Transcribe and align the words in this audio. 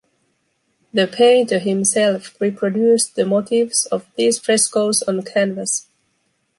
The 0.91 1.05
painter 1.05 1.59
himself 1.59 2.35
reproduced 2.41 3.13
the 3.15 3.23
motifs 3.23 3.85
of 3.85 4.07
these 4.17 4.39
frescos 4.39 5.03
on 5.03 5.21
canvas. 5.21 5.85